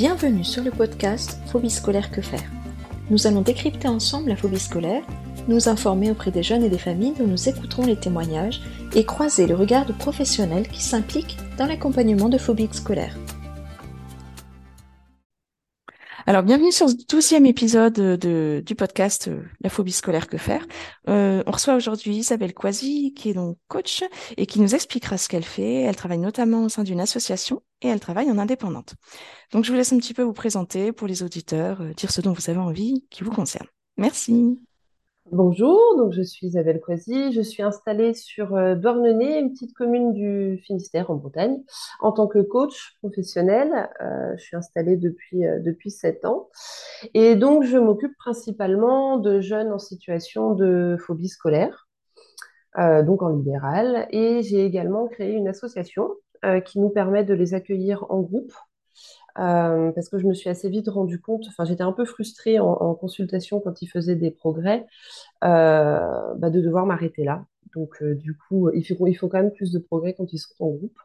[0.00, 2.50] Bienvenue sur le podcast Phobie scolaire que faire.
[3.10, 5.02] Nous allons décrypter ensemble la phobie scolaire,
[5.46, 8.62] nous informer auprès des jeunes et des familles dont nous écouterons les témoignages
[8.94, 13.14] et croiser le regard de professionnels qui s'impliquent dans l'accompagnement de phobies scolaires.
[16.30, 20.64] Alors, bienvenue sur ce douzième épisode de, du podcast euh, La phobie scolaire que faire.
[21.08, 24.04] Euh, on reçoit aujourd'hui Isabelle Quasi, qui est donc coach
[24.36, 25.82] et qui nous expliquera ce qu'elle fait.
[25.82, 28.94] Elle travaille notamment au sein d'une association et elle travaille en indépendante.
[29.50, 32.20] Donc, je vous laisse un petit peu vous présenter pour les auditeurs, euh, dire ce
[32.20, 33.66] dont vous avez envie qui vous concerne.
[33.96, 34.60] Merci.
[35.32, 41.08] Bonjour, je suis Isabelle Coisy, je suis installée sur euh, une petite commune du Finistère
[41.08, 41.62] en Bretagne,
[42.00, 43.88] en tant que coach professionnel.
[44.00, 46.48] Euh, je suis installée depuis, euh, depuis 7 ans.
[47.14, 51.88] Et donc, je m'occupe principalement de jeunes en situation de phobie scolaire,
[52.76, 54.08] donc en libéral.
[54.10, 56.10] Et j'ai également créé une association
[56.64, 58.52] qui nous permet de les accueillir en groupe
[59.38, 62.58] euh, parce que je me suis assez vite rendu compte, enfin j'étais un peu frustrée
[62.58, 64.86] en, consultation quand ils faisaient des progrès,
[65.44, 67.46] euh, bah, de devoir m'arrêter là.
[67.74, 70.38] Donc euh, du coup, il faut, il faut quand même plus de progrès quand ils
[70.38, 70.98] sont en groupe.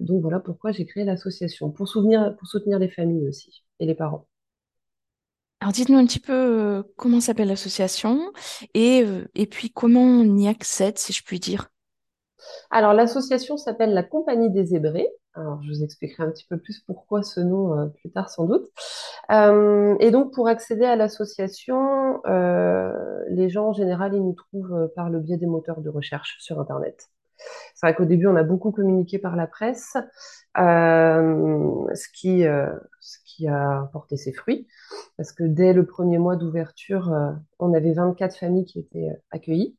[0.00, 3.94] donc voilà pourquoi j'ai créé l'association, pour, soutenir, pour soutenir les familles aussi et les
[3.94, 4.26] parents.
[5.60, 8.32] Alors dites-nous un petit peu comment s'appelle l'association
[8.74, 9.04] et,
[9.34, 11.70] et puis comment on y accède, si je puis dire.
[12.70, 15.08] Alors l'association s'appelle la Compagnie des Zébrés.
[15.34, 18.44] Alors, je vous expliquerai un petit peu plus pourquoi ce nom euh, plus tard sans
[18.44, 18.68] doute.
[19.30, 22.92] Euh, et donc, pour accéder à l'association, euh,
[23.30, 26.60] les gens en général, ils nous trouvent par le biais des moteurs de recherche sur
[26.60, 27.08] Internet.
[27.74, 29.96] C'est vrai qu'au début, on a beaucoup communiqué par la presse,
[30.54, 32.44] ce, qui,
[33.00, 34.68] ce qui a porté ses fruits,
[35.16, 37.10] parce que dès le premier mois d'ouverture,
[37.58, 39.76] on avait 24 familles qui étaient accueillies,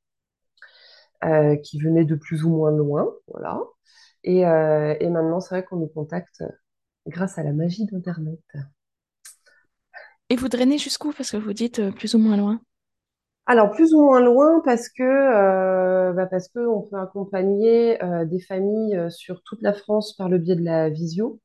[1.63, 3.61] qui venaient de plus ou moins loin, voilà.
[4.27, 6.43] Euh, et, maintenant, c'est vrai qu'on nous contacte
[7.07, 8.39] grâce à la magie d'Internet.
[10.29, 11.11] Et vous drainez jusqu'où?
[11.11, 12.61] Parce que vous dites euh, plus ou moins loin.
[13.45, 18.39] Alors, plus ou moins loin parce que euh, bah parce que on peut accompagner des
[18.39, 21.41] familles sur toute la France par le biais de la visio.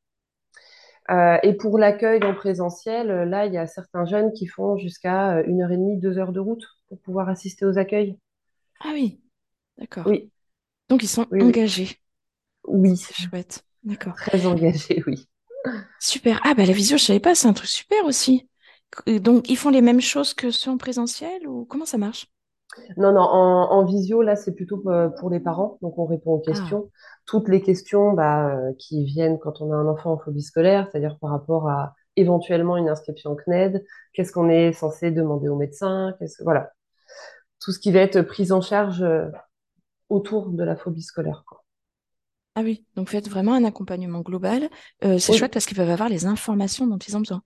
[1.10, 5.60] et pour l'accueil en présentiel, là, il y a certains jeunes qui font jusqu'à une
[5.60, 8.16] heure et demie, deux heures de route pour pouvoir assister aux accueils.
[8.78, 9.20] Ah oui,
[9.76, 10.06] d'accord.
[10.06, 10.30] Oui.
[10.88, 11.82] Donc, ils sont engagés.
[11.82, 12.07] Oui.
[12.96, 13.64] C'est chouette.
[13.84, 14.14] D'accord.
[14.14, 15.28] Très engagé, oui.
[16.00, 16.40] Super.
[16.44, 18.48] Ah, bah la visio, je savais pas, c'est un truc super aussi.
[19.06, 22.26] Donc, ils font les mêmes choses que ceux en présentiel ou comment ça marche?
[22.96, 25.78] Non, non, en, visio, là, c'est plutôt euh, pour les parents.
[25.82, 26.88] Donc, on répond aux questions.
[26.88, 26.98] Ah.
[27.26, 30.88] Toutes les questions bah, euh, qui viennent quand on a un enfant en phobie scolaire,
[30.90, 36.14] c'est-à-dire par rapport à éventuellement une inscription CNED, qu'est-ce qu'on est censé demander au médecin,
[36.18, 36.72] qu'est-ce voilà.
[37.60, 39.26] Tout ce qui va être pris en charge euh,
[40.08, 41.44] autour de la phobie scolaire.
[41.46, 41.64] Quoi.
[42.58, 44.68] Ah oui, donc faites vraiment un accompagnement global.
[45.04, 47.40] Euh, c'est chouette parce qu'ils peuvent avoir les informations dont ils ont besoin.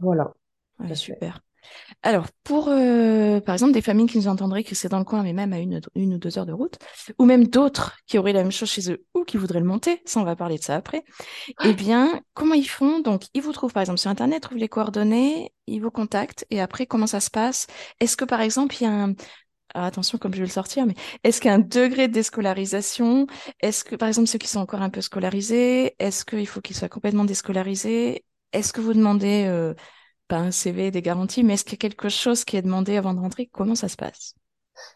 [0.00, 0.32] Voilà.
[0.94, 1.42] super.
[2.02, 5.22] Alors, pour, euh, par exemple, des familles qui nous entendraient que c'est dans le coin,
[5.22, 6.78] mais même à une, une, ou deux heures de route,
[7.18, 10.00] ou même d'autres qui auraient la même chose chez eux ou qui voudraient le monter,
[10.06, 11.04] ça, on va parler de ça après,
[11.62, 13.00] eh bien, comment ils font?
[13.00, 16.62] Donc, ils vous trouvent, par exemple, sur Internet, trouvent les coordonnées, ils vous contactent, et
[16.62, 17.66] après, comment ça se passe?
[18.00, 19.12] Est-ce que, par exemple, il y a un,
[19.74, 23.26] attention comme je vais le sortir, mais est-ce qu'il y a un degré de déscolarisation
[23.60, 26.76] Est-ce que, par exemple, ceux qui sont encore un peu scolarisés, est-ce qu'il faut qu'ils
[26.76, 28.24] soient complètement déscolarisés?
[28.52, 29.74] Est-ce que vous demandez, euh,
[30.28, 32.96] pas un CV, des garanties, mais est-ce qu'il y a quelque chose qui est demandé
[32.96, 33.46] avant de rentrer?
[33.46, 34.34] Comment ça se passe?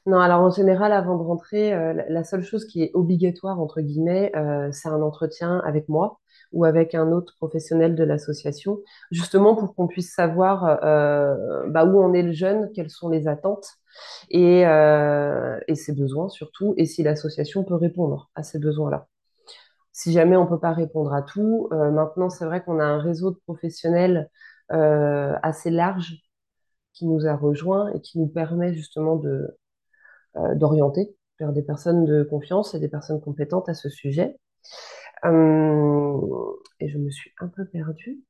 [0.06, 3.80] Non, alors en général, avant de rentrer, euh, la seule chose qui est obligatoire, entre
[3.80, 6.20] guillemets, euh, c'est un entretien avec moi
[6.52, 8.80] ou avec un autre professionnel de l'association,
[9.10, 13.28] justement pour qu'on puisse savoir euh, bah, où en est le jeune, quelles sont les
[13.28, 13.68] attentes
[14.30, 19.08] et, euh, et ses besoins surtout, et si l'association peut répondre à ces besoins-là.
[19.92, 22.98] Si jamais on peut pas répondre à tout, euh, maintenant c'est vrai qu'on a un
[22.98, 24.30] réseau de professionnels
[24.70, 26.16] assez large
[26.94, 29.58] qui nous a rejoints et qui nous permet justement de
[30.54, 34.38] d'orienter vers des personnes de confiance et des personnes compétentes à ce sujet.
[35.24, 38.20] Euh, et je me suis un peu perdue.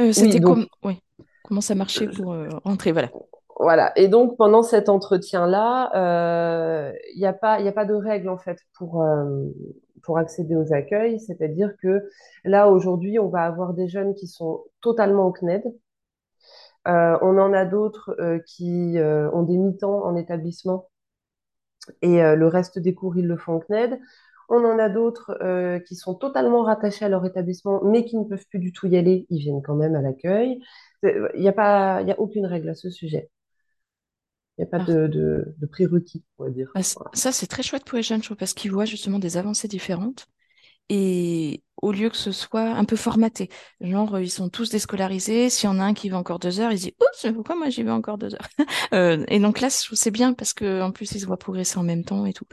[0.00, 1.00] Euh, c'était oui, oui.
[1.44, 3.10] comment ça marchait pour euh, rentrer, voilà.
[3.58, 3.92] Voilà.
[3.96, 8.58] Et donc pendant cet entretien-là, il n'y a pas, a pas de règle en fait
[8.76, 9.04] pour
[10.02, 11.20] pour accéder aux accueils.
[11.20, 12.08] C'est-à-dire que
[12.44, 15.62] là aujourd'hui, on va avoir des jeunes qui sont totalement au CNED.
[16.86, 18.16] on en a d'autres
[18.46, 20.88] qui ont des mi-temps en établissement
[22.00, 24.00] et le reste des cours, ils le font au CNED.
[24.52, 28.24] On en a d'autres euh, qui sont totalement rattachés à leur établissement, mais qui ne
[28.24, 29.26] peuvent plus du tout y aller.
[29.30, 30.60] Ils viennent quand même à l'accueil.
[31.02, 33.30] Il n'y a pas, il a aucune règle à ce sujet.
[34.58, 36.70] Il n'y a pas de, de, prérequis, on va dire.
[36.74, 36.82] Bah,
[37.14, 40.26] ça, c'est très chouette pour les jeunes, parce qu'ils voient justement des avancées différentes.
[40.90, 43.50] et au lieu que ce soit un peu formaté,
[43.80, 46.72] genre ils sont tous déscolarisés, s'il y en a un qui va encore deux heures,
[46.72, 48.48] il dit oh pourquoi moi j'y vais encore deux heures?
[48.94, 51.84] Euh, Et donc là c'est bien parce que en plus ils se voient progresser en
[51.84, 52.46] même temps et tout.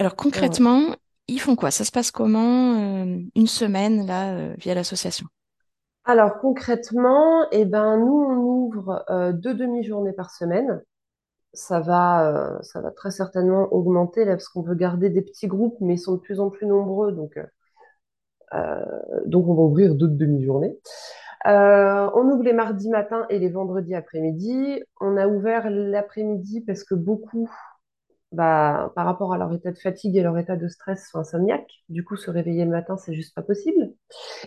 [0.00, 0.96] Alors concrètement,
[1.28, 1.70] ils font quoi?
[1.70, 5.26] Ça se passe comment euh, une semaine là euh, via l'association?
[6.04, 9.04] Alors concrètement, eh ben nous on ouvre
[9.34, 10.82] deux demi-journées par semaine
[11.52, 15.76] ça va, ça va très certainement augmenter là, parce qu'on veut garder des petits groupes,
[15.80, 17.36] mais ils sont de plus en plus nombreux, donc
[18.54, 18.84] euh,
[19.26, 20.76] donc, on va ouvrir d'autres demi-journées.
[21.46, 24.82] Euh, on ouvre les mardis matin et les vendredis après-midi.
[25.00, 27.50] On a ouvert l'après-midi parce que beaucoup,
[28.32, 31.82] bah, par rapport à leur état de fatigue et leur état de stress, sont insomniaques.
[31.88, 33.90] Du coup, se réveiller le matin, c'est juste pas possible.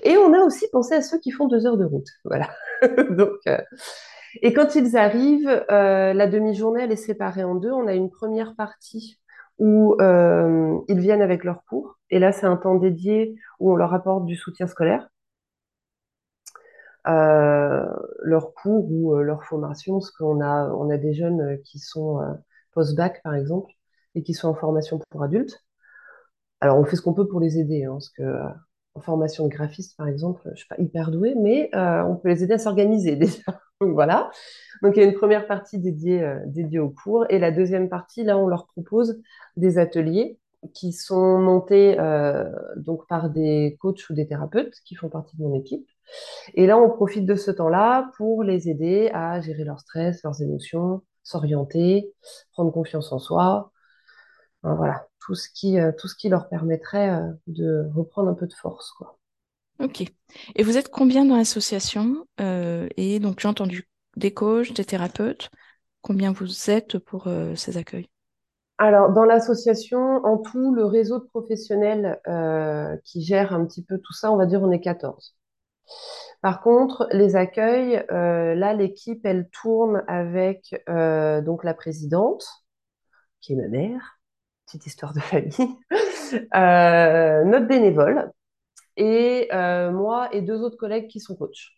[0.03, 2.07] Et on a aussi pensé à ceux qui font deux heures de route.
[2.25, 2.49] Voilà.
[3.11, 3.57] Donc, euh,
[4.41, 7.71] et quand ils arrivent, la demi-journée, elle est séparée en deux.
[7.71, 9.19] On a une première partie
[9.59, 11.99] où euh, ils viennent avec leurs cours.
[12.09, 15.09] Et là, c'est un temps dédié où on leur apporte du soutien scolaire.
[17.07, 17.85] Euh,
[18.23, 22.19] leurs cours ou euh, leur formation, parce qu'on a, on a des jeunes qui sont
[22.73, 23.71] post-bac, par exemple,
[24.15, 25.63] et qui sont en formation pour adultes.
[26.61, 28.23] Alors, on fait ce qu'on peut pour les aider, hein, parce que
[28.95, 32.43] en formation de graphiste, par exemple, je suis pas hyper douée, mais on peut les
[32.43, 33.59] aider à s'organiser déjà.
[33.83, 34.31] Donc voilà.
[34.81, 37.89] Donc il y a une première partie dédiée, euh, dédiée au cours et la deuxième
[37.89, 39.21] partie, là, on leur propose
[39.57, 40.39] des ateliers
[40.73, 45.43] qui sont montés euh, donc par des coachs ou des thérapeutes qui font partie de
[45.43, 45.85] mon équipe.
[46.53, 50.41] Et là, on profite de ce temps-là pour les aider à gérer leur stress, leurs
[50.41, 52.13] émotions, s'orienter,
[52.51, 53.71] prendre confiance en soi.
[54.63, 58.53] voilà, tout ce qui, euh, tout ce qui leur permettrait de reprendre un peu de
[58.53, 59.17] force, quoi.
[59.79, 60.03] Ok.
[60.55, 65.49] Et vous êtes combien dans l'association euh, Et donc, j'ai entendu des coachs, des thérapeutes.
[66.01, 68.07] Combien vous êtes pour euh, ces accueils?
[68.77, 73.97] Alors, dans l'association, en tout, le réseau de professionnels euh, qui gère un petit peu
[73.97, 75.35] tout ça, on va dire on est 14.
[76.43, 82.45] Par contre, les accueils, là, l'équipe, elle tourne avec donc la présidente,
[83.41, 84.19] qui est ma mère,
[84.67, 85.75] petite histoire de famille,
[86.53, 88.31] notre bénévole,
[88.97, 91.71] et euh, moi et deux autres collègues qui sont coachs.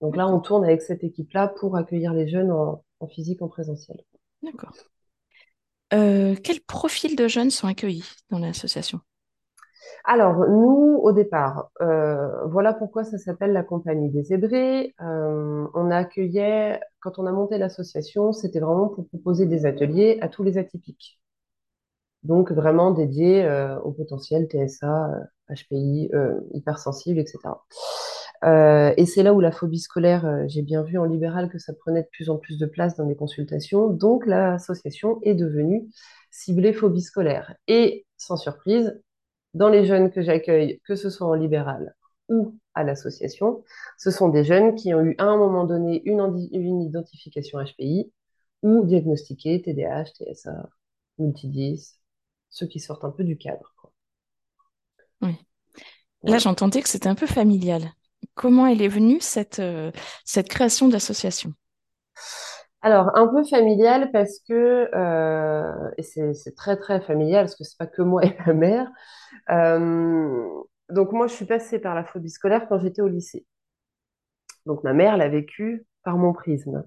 [0.00, 4.00] Donc là, on tourne avec cette équipe-là pour accueillir les jeunes en, physique, en présentiel.
[4.42, 4.72] D'accord.
[5.92, 9.00] Euh, quels profils de jeunes sont accueillis dans l'association?
[10.04, 14.94] Alors, nous, au départ, euh, voilà pourquoi ça s'appelle la Compagnie des Zébrés.
[14.98, 20.42] on accueillait, quand on a monté l'association, c'était vraiment pour proposer des ateliers à tous
[20.42, 21.20] les atypiques.
[22.24, 23.48] Donc, vraiment dédiés
[23.84, 25.10] au potentiel TSA,
[25.50, 27.38] HPI, euh, hypersensible, etc.
[28.44, 31.58] Euh, et c'est là où la phobie scolaire, euh, j'ai bien vu en libéral que
[31.58, 33.88] ça prenait de plus en plus de place dans les consultations.
[33.88, 35.88] Donc l'association est devenue
[36.30, 37.54] ciblée phobie scolaire.
[37.66, 39.00] Et sans surprise,
[39.54, 41.94] dans les jeunes que j'accueille, que ce soit en libéral
[42.28, 43.64] ou à l'association,
[43.98, 46.20] ce sont des jeunes qui ont eu à un moment donné une,
[46.52, 48.12] une identification HPI
[48.62, 50.68] ou diagnostiqué TDAH, TSA,
[51.18, 51.98] multidis,
[52.50, 53.74] ceux qui sortent un peu du cadre.
[55.22, 55.36] Oui.
[56.22, 57.92] Là, j'entendais que c'était un peu familial.
[58.34, 59.92] Comment elle est venue, cette, euh,
[60.24, 61.54] cette création d'association?
[62.82, 67.78] Alors, un peu familial parce que, euh, et c'est très très familial parce que c'est
[67.78, 68.88] pas que moi et ma mère.
[69.50, 70.48] Euh,
[70.90, 73.46] donc moi, je suis passée par la phobie scolaire quand j'étais au lycée.
[74.66, 76.84] Donc ma mère l'a vécu par mon prisme.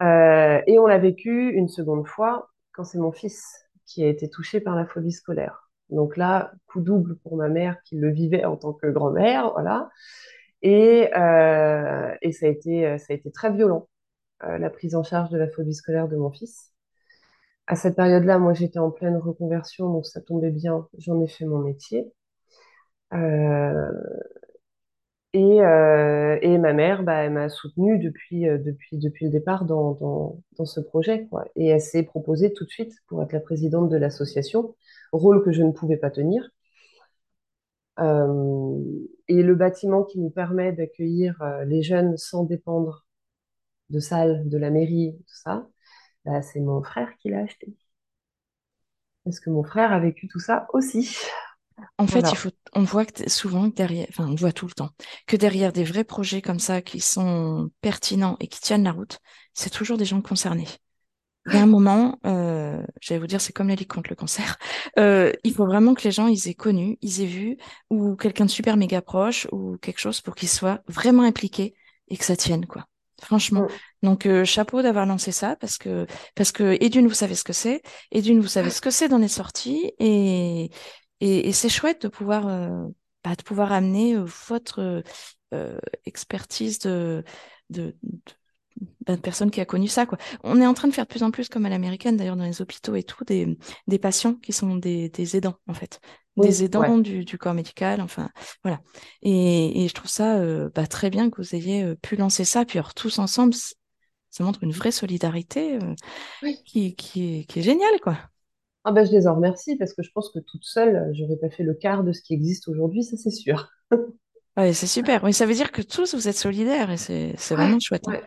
[0.00, 3.44] et on l'a vécu une seconde fois quand c'est mon fils
[3.86, 5.70] qui a été touché par la phobie scolaire.
[5.90, 9.88] Donc là, coup double pour ma mère qui le vivait en tant que grand-mère, voilà.
[10.62, 13.97] Et, euh, ça, a été, très violent, euh,
[14.40, 16.72] la prise en charge de la phobie scolaire de mon fils.
[17.66, 21.44] À cette période-là, moi, j'étais en pleine reconversion, donc ça tombait bien, j'en ai fait
[21.44, 22.12] mon métier.
[23.12, 23.90] Euh,
[25.34, 29.64] et, euh, et, ma mère, bah, elle m'a soutenue depuis, euh, depuis, depuis le départ
[29.66, 31.26] dans, dans, dans ce projet.
[31.26, 31.44] Quoi.
[31.54, 34.74] Et elle s'est proposée tout de suite pour être la présidente de l'association,
[35.12, 36.50] rôle que je ne pouvais pas tenir.
[38.00, 38.78] Euh,
[39.26, 43.06] et le bâtiment qui nous permet d'accueillir euh, les jeunes sans dépendre
[43.90, 45.66] de salles, de la mairie, tout ça,
[46.24, 47.74] bah, c'est mon frère qui l'a acheté.
[49.24, 51.16] Parce que mon frère a vécu tout ça aussi.
[51.96, 54.72] En fait, il faut, on voit que souvent que derrière, enfin, on voit tout le
[54.72, 54.90] temps
[55.26, 59.18] que derrière des vrais projets comme ça qui sont pertinents et qui tiennent la route,
[59.54, 60.66] c'est toujours des gens concernés.
[61.46, 64.16] Il y a un moment, euh, j'allais vous dire, c'est comme la Ligue contre le
[64.16, 64.58] cancer.
[64.98, 67.56] Euh, il faut vraiment que les gens, ils aient connu, ils aient vu,
[67.88, 71.74] ou quelqu'un de super méga proche, ou quelque chose pour qu'ils soient vraiment impliqués
[72.08, 72.86] et que ça tienne, quoi.
[73.20, 73.66] Franchement.
[74.02, 77.44] Donc, euh, chapeau d'avoir lancé ça, parce que, parce que, et d'une, vous savez ce
[77.44, 77.82] que c'est,
[78.12, 80.70] et d'une, vous savez ce que c'est dans les sorties, et,
[81.20, 82.44] Et, c'est chouette de pouvoir,
[83.24, 84.16] bah, de pouvoir amener
[84.48, 85.02] votre
[86.04, 87.24] expertise de,
[87.70, 87.96] de,
[89.22, 90.06] personne qui a connu ça.
[90.06, 90.18] Quoi.
[90.44, 92.44] On est en train de faire de plus en plus, comme à l'américaine, d'ailleurs, dans
[92.44, 96.00] les hôpitaux et tout, des, des patients qui sont des, des aidants, en fait.
[96.38, 98.30] Des aidants du, du, corps médical, enfin,
[98.62, 98.80] voilà.
[99.22, 102.44] Et, et je trouve ça euh, bah, très bien que vous ayez euh, pu lancer
[102.44, 102.64] ça.
[102.64, 103.54] Puis alors, tous ensemble,
[104.30, 108.18] ça montre une vraie solidarité euh, qui, qui, est, qui est géniale, quoi.
[108.84, 111.50] Ah ben, je les en remercie parce que je pense que toute seule, j'aurais pas
[111.50, 113.68] fait le quart de ce qui existe aujourd'hui, ça c'est sûr.
[114.56, 115.22] Oui, c'est super.
[115.22, 118.08] Oui, ça veut dire que tous vous êtes solidaires et c'est vraiment chouette.
[118.08, 118.20] Hein.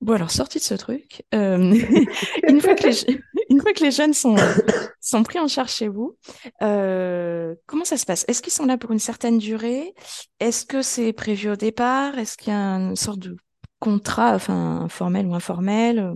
[0.00, 1.56] Bon, alors, sorti de ce truc, euh,
[2.48, 4.12] une, fois que les, jeunes
[5.00, 6.16] sont, pris en charge chez vous,
[6.62, 8.24] euh, comment ça se passe?
[8.28, 9.94] Est-ce qu'ils sont là pour une certaine durée?
[10.40, 12.18] Est-ce que c'est prévu au départ?
[12.18, 13.36] Est-ce qu'il y a une sorte de
[13.80, 16.14] contrat, enfin, formel ou informel?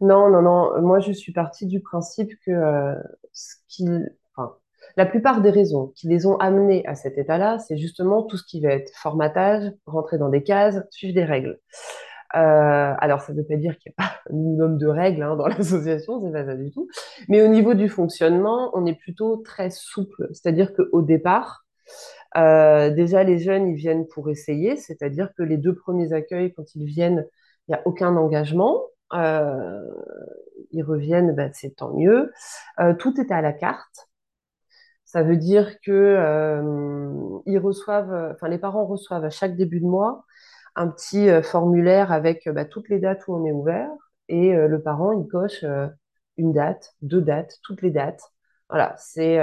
[0.00, 0.80] Non, non, non.
[0.82, 2.94] Moi, je suis partie du principe que euh,
[3.32, 3.56] ce
[4.96, 8.44] la plupart des raisons qui les ont amenés à cet état-là, c'est justement tout ce
[8.44, 11.58] qui va être formatage, rentrer dans des cases, suivre des règles.
[12.34, 15.22] Euh, alors, ça ne veut pas dire qu'il n'y a pas un minimum de règles
[15.22, 16.88] hein, dans l'association, c'est pas ça du tout.
[17.28, 20.28] Mais au niveau du fonctionnement, on est plutôt très souple.
[20.32, 21.64] C'est-à-dire qu'au départ,
[22.36, 24.76] euh, déjà, les jeunes, ils viennent pour essayer.
[24.76, 27.26] C'est-à-dire que les deux premiers accueils, quand ils viennent,
[27.68, 28.82] il n'y a aucun engagement.
[29.12, 29.80] Euh,
[30.70, 32.32] ils reviennent, bah, c'est tant mieux.
[32.98, 34.08] tout est à la carte.
[35.04, 36.62] Ça veut dire que
[37.44, 40.24] ils reçoivent, enfin les parents reçoivent à chaque début de mois
[40.74, 43.90] un petit euh, formulaire avec euh, bah, toutes les dates où on est ouvert
[44.28, 45.64] et euh, le parent il coche
[46.38, 48.22] une date, deux dates, toutes les dates.
[48.70, 49.38] Voilà, c'est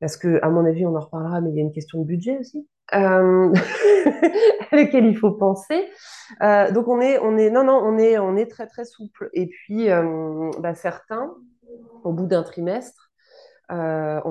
[0.00, 2.06] parce que à mon avis on en reparlera, mais il y a une question de
[2.06, 2.66] budget aussi.
[2.92, 5.86] À laquelle il faut penser.
[6.40, 9.28] Donc on est, on est, non, non, on est, on est très très souple.
[9.34, 9.88] Et puis
[10.58, 11.34] bah, certains,
[12.04, 13.10] au bout d'un trimestre,
[13.68, 13.74] on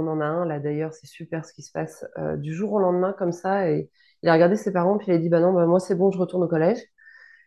[0.07, 2.03] en a un là d'ailleurs, c'est super ce qui se passe
[2.37, 3.91] du jour au lendemain comme ça et
[4.23, 6.11] il a regardé ses parents, puis il a dit Bah non, bah, moi c'est bon,
[6.11, 6.79] je retourne au collège.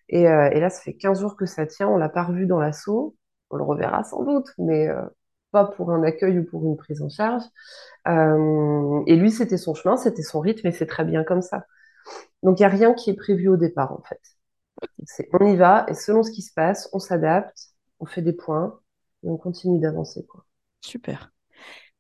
[0.08, 2.60] Et, euh, là, ça fait 15 jours que ça tient, on l'a pas revu dans
[2.60, 3.16] l'assaut.
[3.50, 5.02] On le reverra sans doute, mais euh,
[5.52, 7.44] pas pour un accueil ou pour une prise en charge.
[8.08, 11.64] Euh, et lui, c'était son chemin, c'était son rythme, et c'est très bien comme ça.
[12.42, 14.20] Donc, il n'y a rien qui est prévu au départ, en fait.
[15.32, 18.80] on y va, et selon ce qui se passe, on s'adapte, on fait des points,
[19.22, 20.26] et on continue d'avancer.
[20.80, 21.33] Super.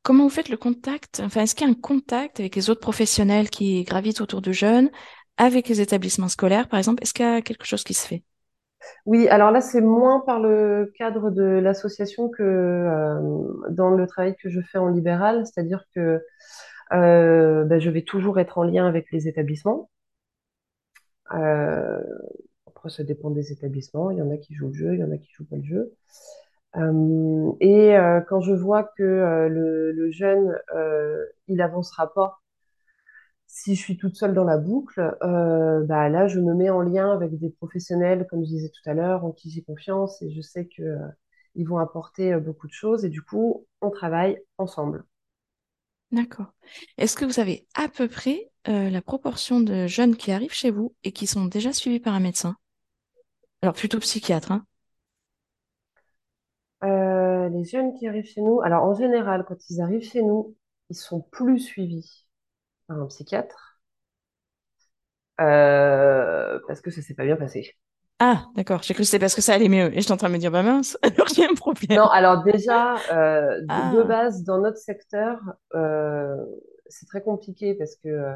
[0.04, 2.82] Comment vous faites le contact Enfin, est-ce qu'il y a un contact avec les autres
[2.82, 4.90] professionnels qui gravitent autour de jeunes,
[5.38, 7.02] avec les établissements scolaires, par exemple?
[7.02, 8.22] Est-ce qu'il y a quelque chose qui se fait?
[9.06, 13.18] Oui, alors là, c'est moins par le cadre de l'association que euh,
[13.70, 16.22] dans le travail que je fais en libéral, c'est-à-dire que
[16.92, 19.88] euh, ben, je vais toujours être en lien avec les établissements.
[21.32, 22.02] Euh,
[22.66, 24.10] après, ça dépend des établissements.
[24.10, 25.56] Il y en a qui jouent le jeu, il y en a qui jouent pas
[25.56, 25.94] le jeu.
[26.76, 30.56] Euh, et euh, quand je vois que euh, le, jeune,
[31.48, 32.40] il avancera pas,
[33.46, 37.12] si je suis toute seule dans la boucle, bah là, je me mets en lien
[37.12, 40.40] avec des professionnels, comme je disais tout à l'heure, en qui j'ai confiance et je
[40.40, 40.98] sais que
[41.54, 45.04] ils vont apporter beaucoup de choses et du coup, on travaille ensemble.
[46.10, 46.52] D'accord.
[46.98, 50.94] Est-ce que vous savez à peu près la proportion de jeunes qui arrivent chez vous
[51.04, 52.56] et qui sont déjà suivis par un médecin?
[53.62, 54.66] Alors plutôt psychiatre, hein
[56.84, 60.54] euh, les jeunes qui arrivent chez nous, alors en général, quand ils arrivent chez nous,
[60.90, 62.26] ils sont plus suivis
[62.86, 63.80] par un psychiatre
[65.40, 67.72] euh, parce que ça s'est pas bien passé.
[68.20, 68.82] Ah, d'accord.
[68.82, 69.92] J'ai cru que c'était parce que ça allait mieux.
[69.92, 71.98] Et j'étais en train de me dire, bah mince, alors a un problème.
[71.98, 74.04] Non, alors déjà, euh, de, ah.
[74.06, 75.40] base, dans notre secteur,
[76.86, 78.34] c'est très compliqué parce que,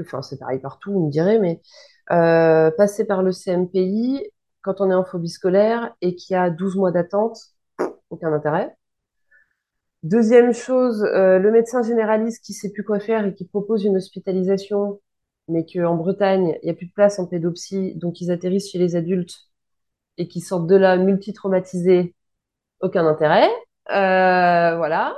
[0.00, 1.60] enfin, c'est pareil partout, vous me direz, mais
[2.08, 4.26] passer par le CMPI,
[4.62, 7.53] quand on est en phobie scolaire et qu'il y a 12 mois d'attente,
[8.10, 8.74] aucun intérêt.
[10.04, 13.96] Deuxième chose, euh, le médecin généraliste qui sait plus quoi faire et qui propose une
[13.96, 15.00] hospitalisation,
[15.48, 18.76] mais qu'en Bretagne, il n'y a plus de place en pédopsie, donc ils atterrissent chez
[18.76, 19.48] les adultes
[20.18, 22.14] et qui sortent de là multi-traumatisés,
[22.80, 23.48] aucun intérêt.
[23.88, 25.16] Euh, voilà.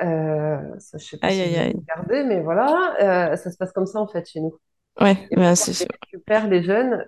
[0.00, 3.98] Euh, ça, je sais pas si vous regardez, mais voilà, ça se passe comme ça
[3.98, 4.56] en fait chez nous.
[5.00, 5.88] Ouais, ben, c'est sûr.
[6.04, 7.04] récupère les jeunes,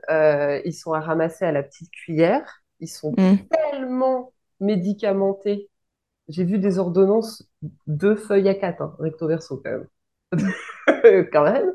[0.64, 2.62] ils sont à ramasser à la petite cuillère.
[2.80, 3.36] Ils sont mmh.
[3.48, 5.70] tellement médicamenté.
[6.28, 7.48] J'ai vu des ordonnances
[7.86, 9.88] de feuilles à quatre, hein, recto verso quand même.
[11.32, 11.72] quand même,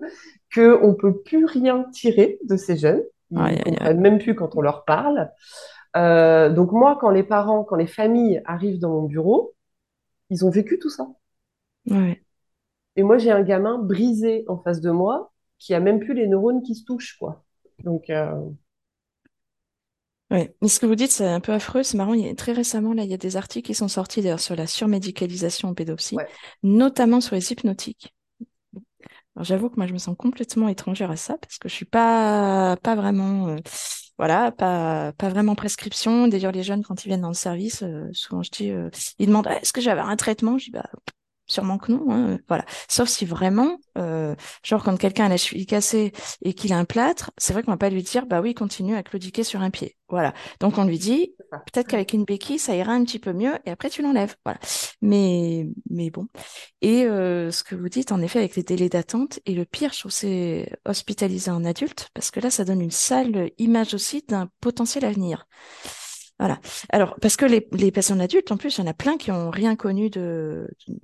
[0.54, 3.04] qu'on ne peut plus rien tirer de ces jeunes.
[3.32, 5.30] Ils ne comprennent même plus quand on leur parle.
[5.96, 9.54] Euh, donc moi, quand les parents, quand les familles arrivent dans mon bureau,
[10.30, 11.08] ils ont vécu tout ça.
[12.96, 16.28] Et moi, j'ai un gamin brisé en face de moi qui a même plus les
[16.28, 17.44] neurones qui se touchent, quoi.
[17.84, 18.34] Donc, euh,
[20.32, 22.14] Oui, mais ce que vous dites, c'est un peu affreux, c'est marrant.
[22.14, 24.40] Il y a, très récemment, là, il y a des articles qui sont sortis d'ailleurs
[24.40, 26.28] sur la surmédicalisation en pédopsie, Ouais.
[26.62, 28.14] notamment sur les hypnotiques.
[29.36, 31.86] Alors, j'avoue que moi, je me sens complètement étrangère à ça parce que je suis
[31.86, 33.56] pas, pas vraiment, euh,
[34.18, 36.28] voilà, pas, pas vraiment prescription.
[36.28, 39.28] D'ailleurs, les jeunes, quand ils viennent dans le service, euh, souvent, je dis, euh, ils
[39.28, 40.58] demandent, Ah, est-ce que j'avais un traitement?
[40.58, 40.90] Je dis, bah,
[41.50, 42.64] Sûrement que non, hein, voilà.
[42.88, 46.14] Sauf si vraiment, euh, genre quand quelqu'un a la cheville cassée
[46.44, 48.96] et qu'il a un plâtre, c'est vrai qu'on va pas lui dire, bah oui, continue
[48.96, 49.98] à claudiquer sur un pied.
[50.10, 50.36] Voilà.
[50.60, 53.72] Donc on lui dit, peut-être qu'avec une béquille, ça ira un petit peu mieux et
[53.72, 54.36] après tu l'enlèves.
[54.46, 54.60] Voilà.
[55.02, 56.28] Mais, mais bon.
[56.82, 59.92] Et euh, ce que vous dites, en effet, avec les délais d'attente, et le pire,
[59.92, 64.24] je trouve, c'est hospitaliser en adulte, parce que là, ça donne une sale image aussi
[64.28, 65.48] d'un potentiel avenir.
[66.40, 66.60] Voilà.
[66.90, 69.30] Alors, parce que les, les personnes adultes, en plus, il y en a plein qui
[69.30, 70.98] ont rien connu de, de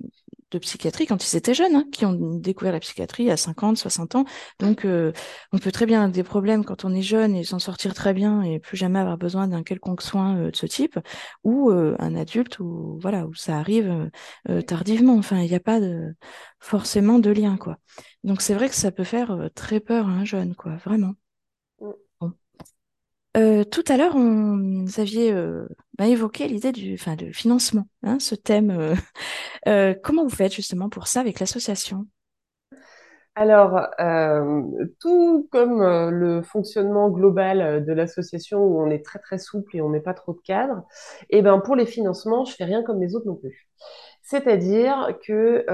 [0.58, 4.24] psychiatrie quand ils étaient jeunes, hein, qui ont découvert la psychiatrie à 50, 60 ans.
[4.60, 5.12] Donc, euh,
[5.52, 8.14] on peut très bien avoir des problèmes quand on est jeune et s'en sortir très
[8.14, 10.98] bien et plus jamais avoir besoin d'un quelconque soin euh, de ce type,
[11.44, 14.10] ou euh, un adulte où voilà où ça arrive
[14.66, 15.16] tardivement.
[15.16, 16.14] Enfin, il n'y a pas de,
[16.60, 17.76] forcément de lien, quoi.
[18.24, 21.14] Donc, c'est vrai que ça peut faire très peur à un jeune, quoi, vraiment.
[23.36, 25.66] Euh, tout à l'heure, on, vous aviez euh,
[25.98, 28.94] bah, évoqué l'idée du, enfin, du financement, hein, ce thème.
[29.68, 32.06] euh, comment vous faites justement pour ça avec l'association?
[33.38, 33.78] Alors,
[35.00, 39.90] tout comme le fonctionnement global de l'association où on est très très souple et on
[39.90, 40.84] met pas trop de cadre,
[41.28, 43.68] et ben pour les financements, je fais rien comme les autres non plus.
[44.22, 45.66] C'est-à-dire que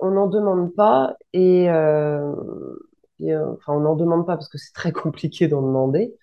[0.00, 4.92] on n'en demande pas et, et, enfin on n'en demande pas parce que c'est très
[4.92, 6.14] compliqué d'en demander.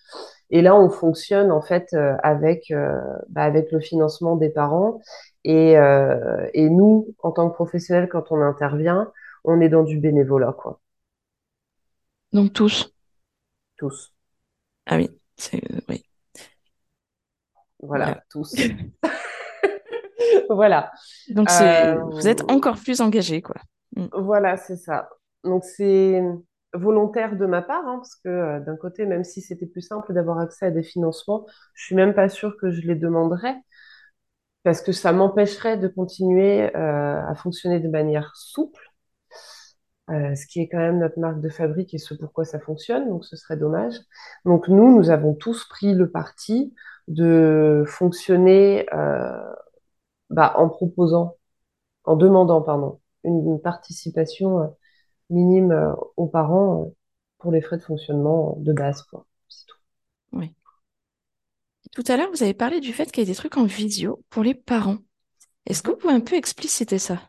[0.50, 3.00] Et là, on fonctionne en fait euh, avec euh,
[3.30, 5.00] bah, avec le financement des parents
[5.44, 9.12] et euh, et nous, en tant que professionnels, quand on intervient,
[9.44, 10.80] on est dans du bénévolat quoi,
[12.34, 12.94] Donc tous.
[13.78, 14.14] tous.
[14.86, 16.04] Ah oui, c'est oui,
[17.82, 18.06] voilà.
[18.06, 18.56] Voilà, tous.
[20.50, 20.92] Voilà.
[21.30, 21.50] Donc
[22.12, 23.56] vous êtes encore plus engagé, quoi.
[23.96, 24.08] Mm.
[24.14, 25.10] Voilà, c'est ça.
[25.44, 26.22] Donc c'est
[26.74, 30.14] volontaire de ma part, hein, parce que euh, d'un côté, même si c'était plus simple
[30.14, 33.56] d'avoir accès à des financements, je suis même pas sûre que je les demanderais,
[34.64, 38.92] parce que ça m'empêcherait de continuer euh, à fonctionner de manière souple,
[40.10, 43.10] euh, ce qui est quand même notre marque de fabrique et ce pourquoi ça fonctionne,
[43.10, 43.96] donc ce serait dommage.
[44.46, 46.74] Donc nous, nous avons tous pris le parti
[47.08, 48.86] de fonctionner
[50.30, 51.38] bah, en proposant,
[52.06, 54.76] en demandant, pardon, une, participation
[55.30, 56.96] minime euh, aux parents euh,
[57.38, 59.26] pour les frais de fonctionnement de base, quoi.
[59.48, 59.78] C'est tout.
[60.34, 60.54] Oui.
[61.92, 64.22] Tout à l'heure, vous avez parlé du fait qu'il y a des trucs en visio
[64.30, 64.98] pour les parents.
[65.66, 67.20] Est-ce que vous pouvez un peu expliciter ça?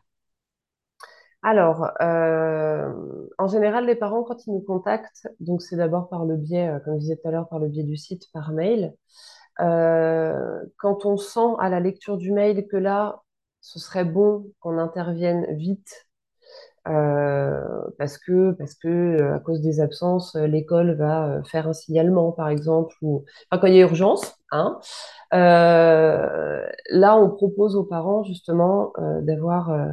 [1.42, 2.92] Alors, euh,
[3.38, 6.94] en général, les parents, quand ils nous contactent, donc c'est d'abord par le biais, comme
[6.94, 8.94] je disais tout à l'heure, par le biais du site, par mail.
[9.61, 13.22] Euh, quand on sent à la lecture du mail que là,
[13.61, 16.08] ce serait bon qu'on intervienne vite
[17.98, 21.72] parce que parce que euh, à cause des absences, euh, l'école va euh, faire un
[21.72, 24.79] signalement, par exemple, ou enfin, quand il y a urgence, hein.
[25.35, 29.87] Euh, là, on propose aux parents justement euh, d'avoir euh,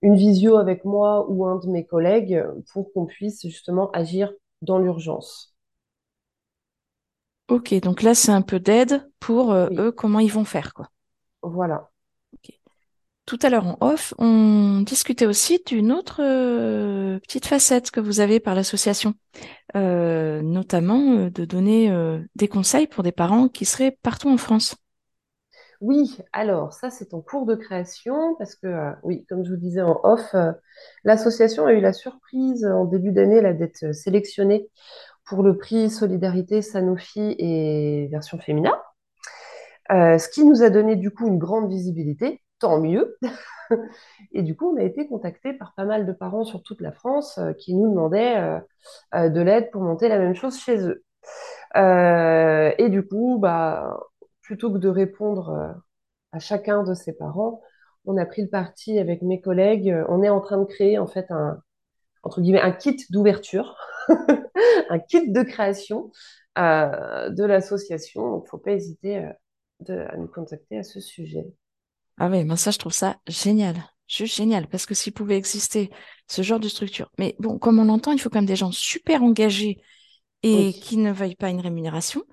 [0.00, 4.78] une visio avec moi ou un de mes collègues pour qu'on puisse justement agir dans
[4.78, 5.54] l'urgence.
[7.48, 10.72] Ok, donc là, c'est un peu d'aide pour euh, Oui, eux, comment ils vont faire,
[10.74, 10.90] quoi.
[11.42, 11.90] voilà.
[13.26, 18.20] Tout à l'heure en off, on discutait aussi d'une autre euh, petite facette que vous
[18.20, 19.14] avez par l'association,
[19.74, 21.92] euh, notamment euh, de donner
[22.36, 24.76] des conseils pour des parents qui seraient partout en France.
[25.80, 29.82] Oui, alors ça c'est en cours de création parce que oui, comme je vous disais
[29.82, 30.34] en off,
[31.02, 34.70] l'association a eu la surprise en début d'année d'être sélectionnée
[35.24, 38.78] pour le prix Solidarité Sanofi et version féminin,
[39.90, 43.16] ce qui nous a donné du coup une grande visibilité, tant mieux.
[44.32, 46.92] Et du coup, on a été contacté par pas mal de parents sur toute la
[46.92, 48.60] France euh, qui nous demandaient euh,
[49.14, 51.02] euh, de l'aide pour monter la même chose chez eux.
[52.78, 54.00] Et du coup, bah,
[54.40, 55.74] plutôt que de répondre
[56.32, 57.60] à chacun de ces parents,
[58.06, 59.94] on a pris le parti avec mes collègues.
[60.08, 61.60] On est en train de créer en fait un,
[62.22, 63.76] entre guillemets, un kit d'ouverture,
[64.88, 66.12] un kit de création
[66.56, 68.30] de l'association.
[68.30, 69.28] Donc, faut pas hésiter
[69.88, 71.46] à nous contacter à ce sujet.
[72.18, 73.76] Ah oui, ben ça, je trouve ça génial.
[74.08, 75.90] Juste génial, parce que s'il pouvait exister
[76.28, 77.10] ce genre de structure.
[77.18, 79.78] Mais bon, comme on l'entend, il faut quand même des gens super engagés
[80.42, 82.24] et Oui, qui ne veuillent pas une rémunération.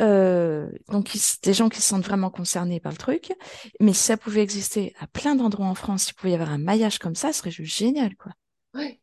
[0.00, 3.32] Euh, donc, des gens qui se sentent vraiment concernés par le truc.
[3.80, 6.58] Mais si ça pouvait exister à plein d'endroits en France, s'il pouvait y avoir un
[6.58, 8.32] maillage comme ça, ce serait juste génial, quoi.
[8.74, 9.01] oui.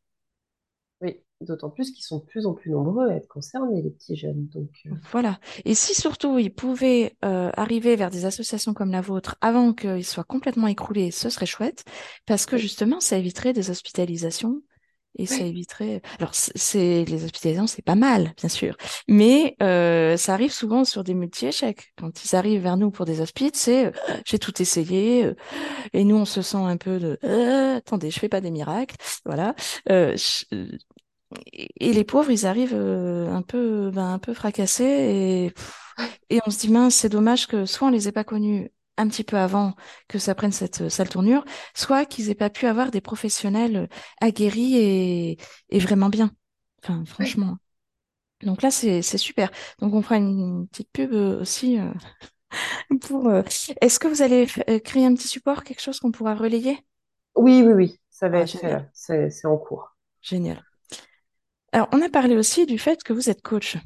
[1.42, 4.48] D'autant plus qu'ils sont de plus en plus nombreux à être concernés, les petits jeunes.
[4.54, 5.40] Donc, euh, Voilà.
[5.66, 10.06] Et si surtout ils pouvaient euh, arriver vers des associations comme la vôtre avant qu'ils
[10.06, 11.84] soient complètement écroulés, ce serait chouette,
[12.26, 14.62] parce que justement, ça éviterait des hospitalisations
[15.18, 16.02] et ça éviterait.
[16.20, 21.04] Alors, c'est les hospitalisations, c'est pas mal, bien sûr, mais euh, ça arrive souvent sur
[21.04, 21.92] des multi-échecs.
[21.98, 23.92] Quand ils arrivent vers nous pour des hospices, c'est
[24.26, 25.32] j'ai tout essayé,
[25.94, 28.96] et nous on se sent un peu de Euh, attendez, je fais pas des miracles,
[29.26, 29.56] voilà.
[29.88, 30.46] Je-
[31.54, 34.84] et les pauvres, ils arrivent euh, un peu, ben, un peu fracassés
[36.30, 38.72] et, et on se dit, mince, c'est dommage que soit on les ait pas connus
[38.98, 39.76] un petit peu avant
[40.08, 43.90] que ça prenne cette euh, sale tournure, soit qu'ils aient pas pu avoir des professionnels
[44.22, 45.38] aguerris et,
[45.70, 46.32] et vraiment bien.
[46.84, 47.40] Enfin, Oui.
[47.46, 47.58] franchement.
[48.44, 49.52] Donc là, c'est, c'est super.
[49.80, 51.92] Donc on fera une petite pub euh, aussi euh,
[53.02, 53.28] pour.
[53.30, 53.44] euh,
[53.82, 54.48] Est-ce que vous allez
[54.84, 56.78] créer un petit support, quelque chose qu'on pourra relayer?
[57.36, 58.60] Oui, oui, oui, ça va Ah, être
[58.94, 59.96] c'est en cours.
[60.22, 60.64] génial.
[61.72, 63.78] Alors, on a parlé aussi du fait que vous êtes coach.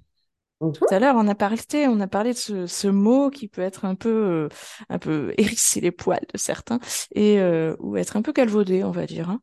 [0.73, 0.95] Tout Mhm.
[0.95, 3.85] à l'heure, on a parlé, on a parlé de ce, ce mot qui peut être
[3.85, 4.49] un peu, euh,
[4.89, 6.79] un peu hérisser les poils de certains
[7.15, 9.29] et euh, ou être un peu galvaudé, on va dire.
[9.31, 9.41] hein.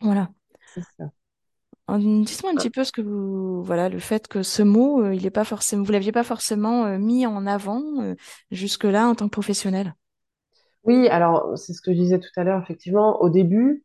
[0.00, 0.30] Voilà.
[0.74, 1.12] C'est ça.
[1.88, 5.14] En- Dites-moi un petit peu ce que vous, voilà, le fait que ce mot, euh,
[5.14, 8.14] il est pas forcément, vous l'aviez pas forcément euh, mis en avant euh,
[8.50, 9.94] jusque-là en tant que professionnel?
[10.84, 13.20] Oui, alors c'est ce que je disais tout à l'heure, effectivement.
[13.20, 13.84] Au début,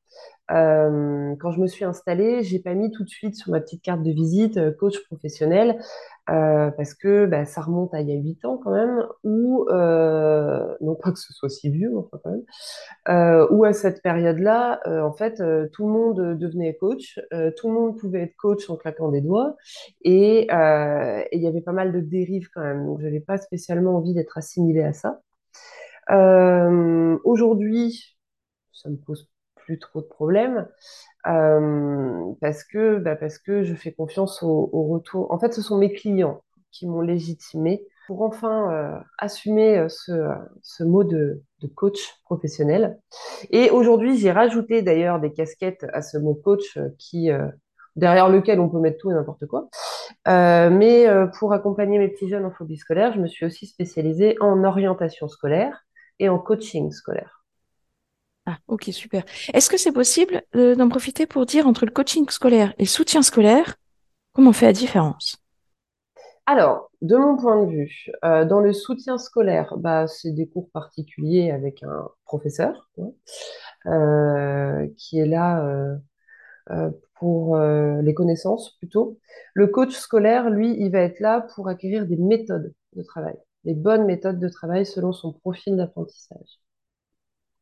[0.49, 4.03] quand je me suis installée, j'ai pas mis tout de suite sur ma petite carte
[4.03, 5.79] de visite euh, coach professionnel
[6.29, 9.65] euh, parce que bah, ça remonte à il y a huit ans quand même, ou
[9.69, 12.43] euh, non pas que ce soit si vieux, enfin quand même,
[13.09, 17.19] euh, où à cette période-là, euh, en fait, tout le monde devenait coach,
[17.57, 19.55] tout le monde pouvait être coach en claquant des doigts,
[20.03, 22.85] et il y avait pas mal de dérives quand même.
[22.85, 25.21] Donc, j'avais pas spécialement envie d'être assimilée à ça.
[27.23, 28.17] Aujourd'hui,
[28.73, 29.29] ça me pose
[29.65, 30.67] plus trop de problèmes
[31.27, 35.31] euh, parce que bah, parce que je fais confiance au, retour.
[35.31, 40.11] En fait, ce sont mes clients qui m'ont légitimé pour enfin euh, assumer euh, ce,
[40.61, 41.41] ce mot de,
[41.73, 42.99] coach professionnel.
[43.49, 47.31] Et aujourd'hui, j'ai rajouté d'ailleurs des casquettes à ce mot coach qui
[47.95, 49.67] derrière lequel on peut mettre tout et n'importe quoi.
[50.27, 51.07] Mais
[51.39, 55.27] pour accompagner mes petits jeunes en phobie scolaire, je me suis aussi spécialisée en orientation
[55.27, 55.87] scolaire
[56.19, 57.44] et en coaching scolaire.
[58.45, 59.23] Ah, ok, super.
[59.53, 62.87] Est-ce que c'est possible euh, d'en profiter pour dire entre le coaching scolaire et le
[62.87, 63.75] soutien scolaire,
[64.33, 65.37] comment on fait la différence?
[66.45, 70.69] Alors, de mon point de vue, euh, dans le soutien scolaire, bah, c'est des cours
[70.69, 73.09] particuliers avec un professeur hein,
[73.87, 75.97] euh, qui est là
[77.15, 79.19] pour les connaissances plutôt.
[79.53, 83.73] Le coach scolaire, lui, il va être là pour acquérir des méthodes de travail, des
[83.73, 86.59] bonnes méthodes de travail selon son profil d'apprentissage.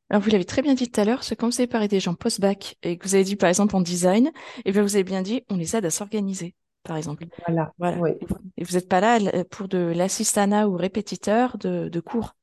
[0.10, 2.00] Alors, vous l'avez très bien dit tout à l'heure, c'est quand vous avez parlé des
[2.00, 4.32] gens post-bac et que vous avez dit, par exemple, en design,
[4.66, 7.26] et bien vous avez bien dit, on les aide à s'organiser, par exemple.
[7.48, 7.98] Voilà, Voilà.
[7.98, 8.12] oui.
[8.58, 12.36] Et vous n'êtes pas là euh, pour de l'assistanat ou répétiteur de, de cours?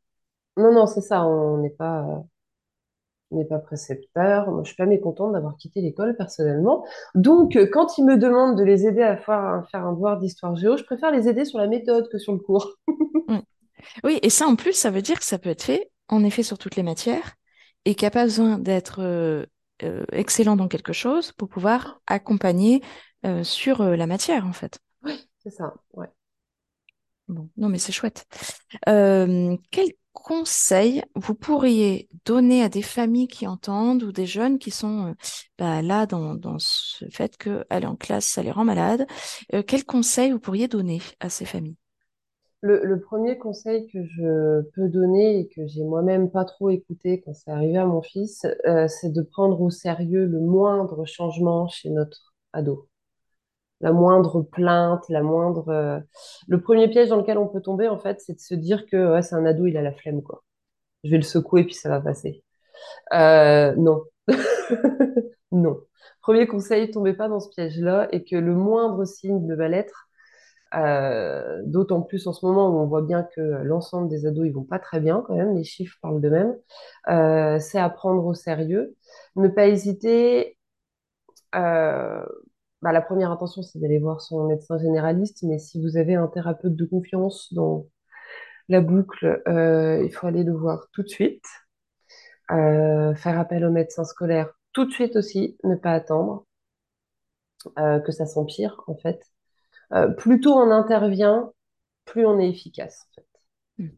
[0.56, 2.24] Non, non, c'est ça, on n'est pas,
[3.30, 4.50] on n'est pas précepteur.
[4.50, 6.84] Moi, je suis pas mécontente d'avoir quitté l'école personnellement.
[7.14, 10.18] Donc, euh, quand ils me demandent de les aider à faire un, faire un devoir
[10.18, 12.74] d'histoire géo, je préfère les aider sur la méthode que sur le cours.
[13.28, 13.38] Mm.
[14.04, 16.42] Oui, et ça, en plus, ça veut dire que ça peut être fait, en effet,
[16.42, 17.36] sur toutes les matières,
[17.84, 19.46] et qu'il n'y a pas besoin d'être euh,
[19.82, 22.82] euh, excellent dans quelque chose pour pouvoir accompagner
[23.26, 24.80] euh, sur la matière, en fait.
[25.42, 26.08] C'est ça, ouais.
[27.28, 28.26] Bon, non, mais c'est chouette.
[28.88, 34.72] Euh, quel conseil vous pourriez donner à des familles qui entendent ou des jeunes qui
[34.72, 35.14] sont euh,
[35.58, 39.06] bah, là dans, dans ce fait qu'aller en classe, ça les rend malades?
[39.54, 41.76] Euh, quel conseil vous pourriez donner à ces familles?
[42.62, 47.32] Le, premier conseil que je peux donner et que j'ai moi-même pas trop écouté quand
[47.32, 51.88] c'est arrivé à mon fils, euh, c'est de prendre au sérieux le moindre changement chez
[51.88, 52.86] notre ado.
[53.80, 55.68] La moindre plainte, la moindre...
[55.70, 56.00] euh,
[56.48, 59.12] Le premier piège dans lequel on peut tomber, en fait, c'est de se dire que
[59.14, 60.44] ouais, c'est un ado, il a la flemme, quoi.
[61.04, 62.44] Je vais le secouer, puis ça va passer.
[63.14, 64.04] Euh, non.
[65.52, 65.80] Non.
[66.22, 70.08] Premier conseil, tombez pas dans ce piège-là et que le moindre signe de mal-être,
[70.74, 74.52] euh, d'autant plus en ce moment où on voit bien que l'ensemble des ados, ils
[74.52, 76.56] vont pas très bien quand même, les chiffres parlent d'eux-mêmes,
[77.08, 78.96] euh, c'est à prendre au sérieux.
[79.36, 80.58] Ne pas hésiter.
[81.54, 82.24] euh,
[82.82, 86.28] bah, la première intention, c'est d'aller voir son médecin généraliste, mais si vous avez un
[86.28, 87.86] thérapeute de confiance dans
[88.68, 91.44] la boucle, il faut aller le voir tout de suite.
[92.50, 96.44] Faire appel au médecin scolaire tout de suite aussi, ne pas attendre
[97.76, 99.20] que ça s'empire en fait.
[99.92, 101.50] Euh, plus tôt on intervient,
[102.04, 103.06] plus on est efficace.
[103.10, 103.26] En fait.
[103.84, 103.88] Hmm.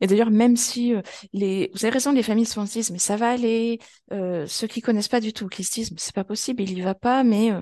[0.00, 1.02] Et d'ailleurs, même si euh,
[1.32, 3.78] les, vous avez raison, les familles souvent se disent, mais ça va aller.
[4.12, 6.78] Euh, ceux qui connaissent pas du tout, qui se disent, mais c'est pas possible, il
[6.78, 7.60] y va pas, mais euh,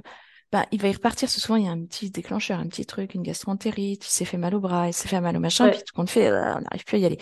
[0.53, 1.29] bah, il va y repartir.
[1.29, 4.37] Souvent, il y a un petit déclencheur, un petit truc, une gastroentérite, il s'est fait
[4.39, 5.71] mal au bras, il s'est fait mal au machin, Ouais.
[5.71, 7.19] puis tout compte fait, euh, on n'arrive plus à y aller.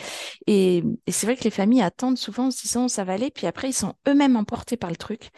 [0.46, 3.30] Et, et c'est vrai que les familles attendent souvent en se disant ça va aller,
[3.30, 5.30] puis après, ils sont eux-mêmes emportés par le truc.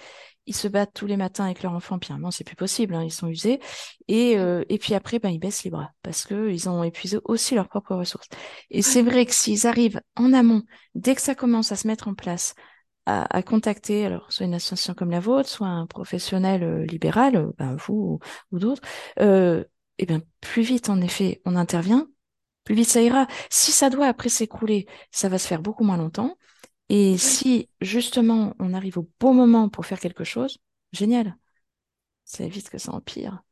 [0.46, 2.56] Ils se battent tous les matins avec leur enfant, puis à un moment, c'est plus
[2.56, 3.61] possible, hein, ils sont usés.
[4.09, 7.18] Et, euh, et puis après, ben, ils baissent les bras parce que ils ont épuisé
[7.24, 8.28] aussi leurs propres ressources.
[8.70, 10.62] Et c'est vrai que s'ils arrivent en amont,
[10.94, 12.54] dès que ça commence à se mettre en place,
[13.06, 17.37] à, à contacter alors soit une association comme la vôtre, soit un professionnel euh, libéral,
[17.37, 18.82] euh, ben, vous ou, ou d'autres,
[19.20, 19.64] euh,
[19.98, 22.09] et bien plus vite en effet on intervient,
[22.64, 23.26] plus vite ça ira.
[23.50, 26.37] Si ça doit après s'écrouler, ça va se faire beaucoup moins longtemps.
[26.88, 30.59] Et si justement on arrive au bon moment pour faire quelque chose,
[30.92, 31.37] génial.
[32.25, 33.44] Ça évite que ça empire.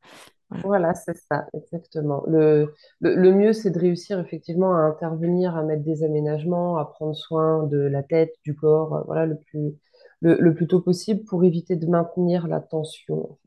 [0.50, 2.22] Voilà, c'est ça, exactement.
[2.26, 6.84] Le, le, le mieux, c'est de réussir effectivement à intervenir, à mettre des aménagements, à
[6.86, 9.74] prendre soin de la tête, du corps, euh, voilà, le plus,
[10.20, 13.38] le, le plus tôt possible pour éviter de maintenir la tension.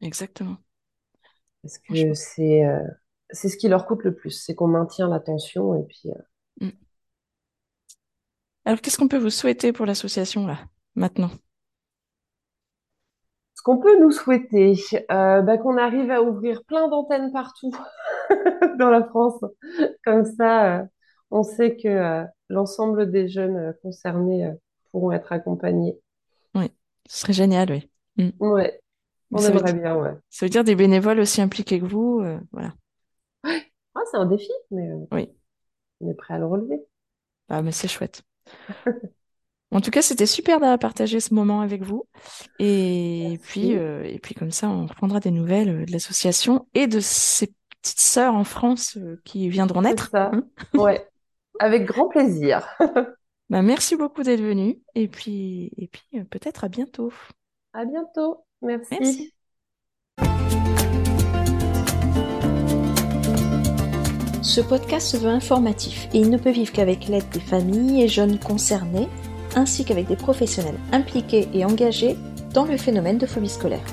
[0.00, 0.58] Exactement.
[1.62, 2.82] Parce que c'est euh,
[3.30, 6.14] c'est ce qui leur coûte le plus, c'est qu'on maintient la tension et puis euh,
[8.64, 10.58] Alors qu'est-ce qu'on peut vous souhaiter pour l'association là,
[10.94, 11.30] maintenant?
[13.54, 14.74] ce qu'on peut nous souhaiter,
[15.10, 17.70] euh, bah, qu'on arrive à ouvrir plein d'antennes partout
[18.78, 19.40] dans la France.
[20.04, 20.84] Comme ça, euh,
[21.30, 24.50] on sait que euh, l'ensemble des jeunes euh, concernés
[24.90, 25.98] pourront être accompagnés.
[26.54, 26.70] Oui,
[27.08, 27.90] ce serait génial, oui.
[28.16, 28.30] Mm.
[28.40, 28.80] Ouais,
[29.32, 30.14] on ça aimerait dire, bien, ouais.
[30.30, 32.74] ça veut dire des bénévoles aussi impliqués que vous, voilà.
[33.94, 35.28] Ah, c'est un défi, mais Oui.
[36.00, 36.84] on est prêt à le relever.
[37.50, 38.22] Ah, mais c'est chouette.
[39.72, 42.04] En tout cas, c'était super d'avoir partagé ce moment avec vous.
[42.58, 46.88] Et puis, euh, et puis comme ça, on reprendra des nouvelles euh, de l'association et
[46.88, 50.10] de ces petites sœurs en France euh, qui viendront naître.
[50.10, 50.30] ça.
[50.32, 50.44] hein.
[50.76, 51.06] Ouais,
[51.58, 52.68] avec grand plaisir.
[53.48, 54.80] Bah, merci beaucoup d'être venu.
[54.94, 57.12] Et puis, et puis peut-être à bientôt.
[57.72, 58.44] À bientôt.
[58.62, 58.94] Merci.
[59.00, 59.32] Merci.
[64.42, 68.08] Ce podcast se veut informatif et il ne peut vivre qu'avec l'aide des familles et
[68.08, 69.08] jeunes concernés,
[69.54, 72.16] ainsi qu'avec des professionnels impliqués et engagés
[72.54, 73.84] dans le phénomène de phobie scolaire.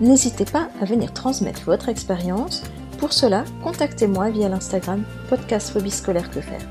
[0.00, 2.62] N'hésitez pas à venir transmettre votre expérience.
[2.98, 6.62] Pour cela, contactez-moi via l'Instagram podcast phobie scolaire que faire.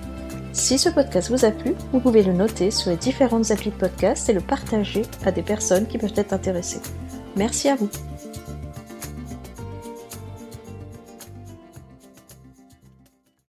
[0.54, 3.76] Si ce podcast vous a plu, vous pouvez le noter sur les différentes applis de
[3.76, 6.82] podcast et le partager à des personnes qui peuvent être intéressées.
[7.36, 7.90] Merci à vous.